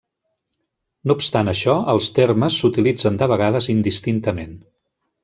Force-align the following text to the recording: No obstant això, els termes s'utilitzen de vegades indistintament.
No 1.11 1.15
obstant 1.19 1.51
això, 1.51 1.75
els 1.93 2.07
termes 2.19 2.57
s'utilitzen 2.63 3.21
de 3.23 3.29
vegades 3.33 3.69
indistintament. 3.75 4.57